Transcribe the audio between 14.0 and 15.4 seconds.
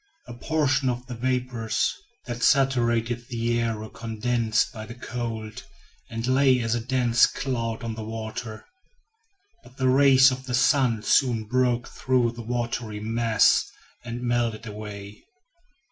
and melted it away.